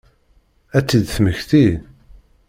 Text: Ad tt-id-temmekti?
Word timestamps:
Ad 0.77 0.83
tt-id-temmekti? 0.85 1.67